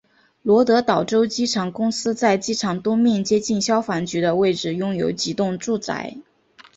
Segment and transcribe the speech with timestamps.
[0.41, 6.17] 罗德岛州机场公司在机场东面接近消防局的位置拥有几幢住宅。